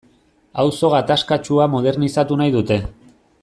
Auzo 0.63 0.89
gatazkatsua 0.93 1.67
modernizatu 1.75 2.39
nahi 2.41 2.55
dute. 2.59 2.81